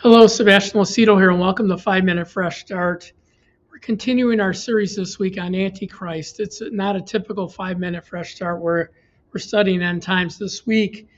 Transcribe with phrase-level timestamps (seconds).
[0.00, 3.12] Hello, Sebastian Lucido here, and welcome to Five Minute Fresh Start.
[3.68, 6.38] We're continuing our series this week on Antichrist.
[6.38, 8.92] It's not a typical five minute fresh start where
[9.32, 11.08] we're studying end times this week.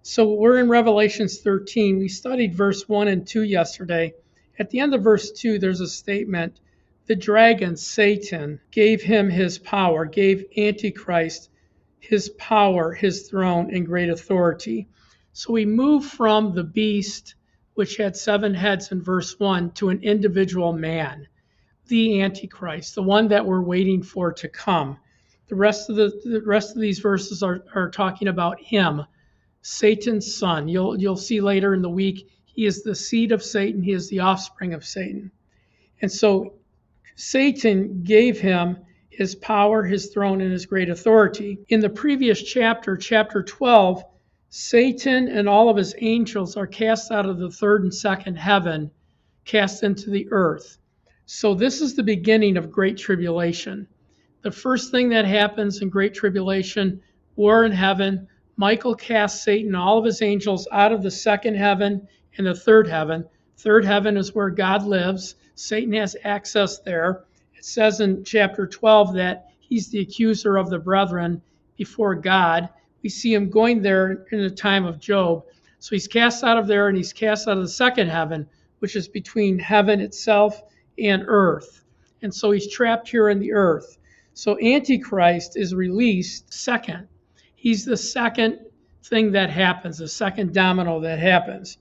[0.00, 1.98] So we're in Revelations 13.
[1.98, 4.14] We studied verse 1 and 2 yesterday.
[4.58, 6.60] At the end of verse 2, there's a statement
[7.08, 11.50] The dragon, Satan, gave him his power, gave Antichrist
[11.98, 14.88] his power, his throne, and great authority.
[15.34, 17.34] So we move from the beast
[17.80, 21.26] which had seven heads in verse 1, to an individual man,
[21.88, 24.98] the Antichrist, the one that we're waiting for to come.
[25.48, 29.06] The rest of the, the rest of these verses are, are talking about him,
[29.62, 30.68] Satan's son.
[30.68, 34.10] You'll you'll see later in the week he is the seed of Satan, he is
[34.10, 35.30] the offspring of Satan.
[36.02, 36.56] And so
[37.16, 38.76] Satan gave him
[39.08, 41.60] his power, his throne, and his great authority.
[41.70, 44.04] In the previous chapter, chapter 12,
[44.52, 48.90] Satan and all of his angels are cast out of the third and second heaven,
[49.44, 50.76] cast into the earth.
[51.24, 53.86] So, this is the beginning of Great Tribulation.
[54.42, 57.00] The first thing that happens in Great Tribulation,
[57.36, 61.54] war in heaven, Michael casts Satan and all of his angels out of the second
[61.54, 63.24] heaven and the third heaven.
[63.56, 65.36] Third heaven is where God lives.
[65.54, 67.22] Satan has access there.
[67.54, 71.40] It says in chapter 12 that he's the accuser of the brethren
[71.76, 72.68] before God
[73.02, 75.44] we see him going there in the time of Job.
[75.78, 78.48] So he's cast out of there and he's cast out of the second heaven,
[78.80, 80.62] which is between heaven itself
[80.98, 81.84] and earth.
[82.22, 83.98] And so he's trapped here in the earth.
[84.34, 87.08] So Antichrist is released second.
[87.54, 88.58] He's the second
[89.04, 91.78] thing that happens, the second domino that happens.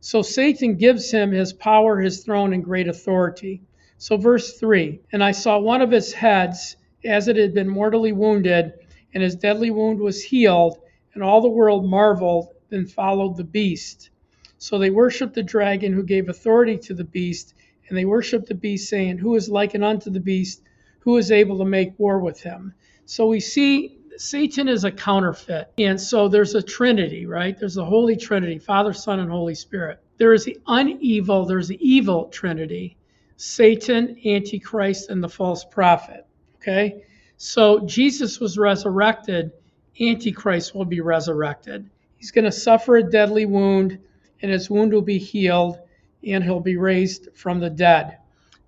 [0.00, 3.62] So Satan gives him his power, his throne, and great authority.
[3.98, 8.12] So, verse 3 And I saw one of his heads, as it had been mortally
[8.12, 8.72] wounded,
[9.14, 10.78] and his deadly wound was healed,
[11.14, 14.10] and all the world marveled and followed the beast.
[14.58, 17.54] So they worshiped the dragon who gave authority to the beast,
[17.88, 20.62] and they worshiped the beast, saying, Who is likened unto the beast?
[21.00, 22.74] Who is able to make war with him?
[23.06, 25.72] So we see Satan is a counterfeit.
[25.78, 27.58] And so there's a trinity, right?
[27.58, 29.98] There's a holy trinity, Father, Son, and Holy Spirit.
[30.18, 32.98] There is the unevil, there's the evil trinity,
[33.38, 36.26] Satan, Antichrist, and the false prophet.
[36.56, 37.02] Okay?
[37.42, 39.52] So Jesus was resurrected,
[39.98, 41.88] Antichrist will be resurrected.
[42.18, 43.98] He's going to suffer a deadly wound,
[44.42, 45.78] and his wound will be healed,
[46.22, 48.18] and he'll be raised from the dead.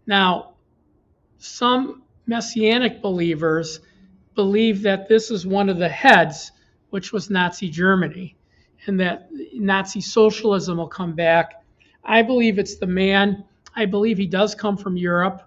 [0.06, 0.55] Now,
[1.37, 3.81] some messianic believers
[4.34, 6.50] believe that this is one of the heads,
[6.89, 8.34] which was Nazi Germany,
[8.87, 11.62] and that Nazi socialism will come back.
[12.03, 13.44] I believe it's the man.
[13.77, 15.43] I believe he does come from Europe,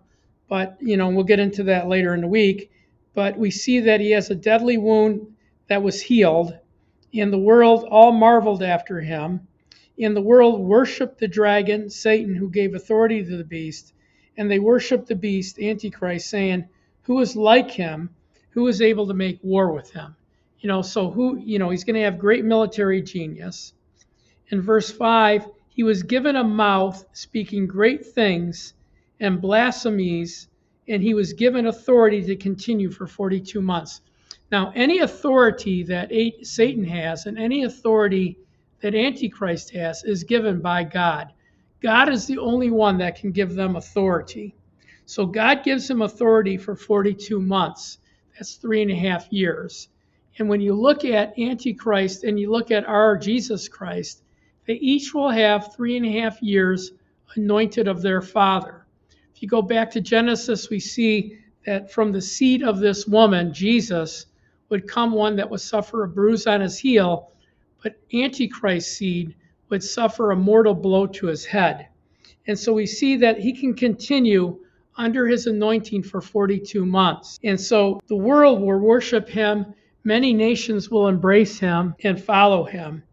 [0.47, 2.69] but you know we'll get into that later in the week
[3.15, 5.25] but we see that he has a deadly wound
[5.67, 6.53] that was healed.
[7.13, 9.47] In the world, all marveled after him.
[9.97, 13.93] In the world, worshiped the dragon, Satan, who gave authority to the beast.
[14.37, 16.67] And they worshiped the beast, Antichrist, saying,
[17.03, 18.09] Who is like him?
[18.49, 20.15] Who is able to make war with him?
[20.59, 23.73] You know, so who, you know, he's going to have great military genius.
[24.49, 28.73] In verse 5, he was given a mouth speaking great things
[29.21, 30.49] and blasphemies
[30.88, 34.01] and he was given authority to continue for 42 months.
[34.51, 36.12] Now, any authority that
[36.44, 38.38] Satan has and any authority
[38.81, 41.34] that Antichrist has is given by God.
[41.81, 44.56] God is the only one that can give them authority.
[45.06, 47.97] So God gives him authority for 42 months.
[48.34, 49.90] That's three and a half years.
[50.38, 54.24] And when you look at Antichrist and you look at our Jesus Christ,
[54.68, 56.91] they each will have three and a half years
[57.35, 58.84] anointed of their Father.
[59.35, 63.53] If you go back to Genesis, we see that from the seed of this woman,
[63.53, 64.28] Jesus,
[64.69, 67.34] would come one that would suffer a bruise on his heel,
[67.84, 69.35] but Antichrist's seed
[69.68, 71.90] would suffer a mortal blow to his head.
[72.47, 74.57] And so we see that he can continue
[74.95, 77.38] under his anointing for 42 months.
[77.44, 79.74] And so the world will worship him,
[80.06, 83.03] many nations will embrace him and follow him.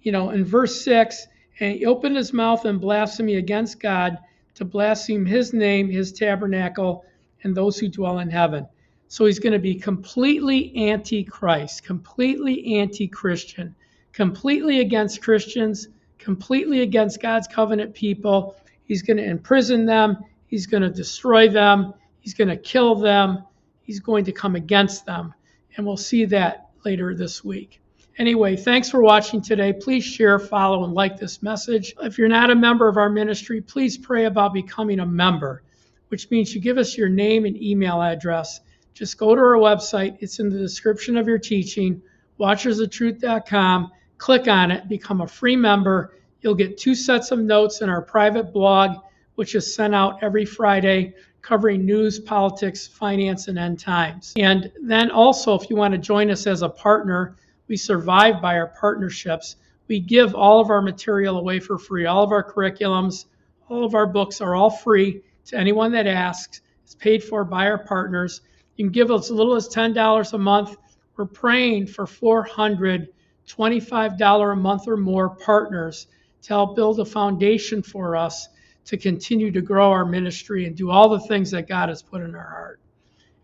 [0.00, 1.26] You know, in verse 6,
[1.60, 4.16] and he opened his mouth in blasphemy against God
[4.58, 7.04] to blaspheme his name, his tabernacle,
[7.42, 8.66] and those who dwell in heaven.
[9.06, 13.74] So he's going to be completely anti Christ, completely anti Christian,
[14.12, 15.88] completely against Christians,
[16.18, 18.56] completely against God's covenant people.
[18.84, 20.18] He's going to imprison them,
[20.48, 23.44] he's going to destroy them, he's going to kill them,
[23.82, 25.32] he's going to come against them.
[25.76, 27.80] And we'll see that later this week.
[28.18, 29.72] Anyway, thanks for watching today.
[29.72, 31.94] Please share, follow, and like this message.
[32.02, 35.62] If you're not a member of our ministry, please pray about becoming a member,
[36.08, 38.60] which means you give us your name and email address.
[38.92, 42.02] Just go to our website, it's in the description of your teaching,
[42.40, 43.92] watchersoftruth.com.
[44.18, 46.12] Click on it, become a free member.
[46.40, 48.96] You'll get two sets of notes in our private blog,
[49.36, 54.32] which is sent out every Friday, covering news, politics, finance, and end times.
[54.36, 57.36] And then also, if you want to join us as a partner,
[57.68, 59.56] we survive by our partnerships.
[59.86, 63.26] We give all of our material away for free, all of our curriculums,
[63.68, 66.60] all of our books are all free to anyone that asks.
[66.84, 68.40] It's paid for by our partners.
[68.76, 70.76] You can give as little as $10 a month.
[71.16, 73.08] We're praying for 400
[73.48, 76.06] $25 a month or more partners
[76.42, 78.48] to help build a foundation for us
[78.84, 82.22] to continue to grow our ministry and do all the things that God has put
[82.22, 82.80] in our heart.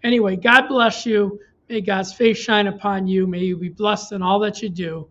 [0.03, 1.41] Anyway, God bless you.
[1.69, 3.27] May God's face shine upon you.
[3.27, 5.09] May you be blessed in all that you do.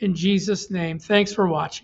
[0.00, 1.74] In Jesus' name, thanks for watching.